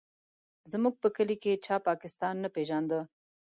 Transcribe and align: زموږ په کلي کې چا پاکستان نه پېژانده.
زموږ 0.71 0.95
په 1.03 1.07
کلي 1.15 1.35
کې 1.43 1.61
چا 1.65 1.75
پاکستان 1.89 2.35
نه 2.43 2.49
پېژانده. 2.55 2.99